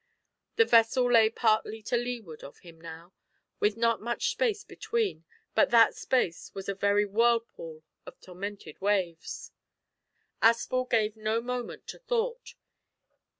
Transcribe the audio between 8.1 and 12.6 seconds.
tormented waves. Aspel gave no moment to thought.